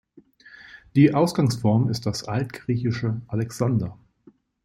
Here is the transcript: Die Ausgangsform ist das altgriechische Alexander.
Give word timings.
Die 0.95 1.13
Ausgangsform 1.13 1.87
ist 1.89 2.07
das 2.07 2.23
altgriechische 2.23 3.21
Alexander. 3.27 3.99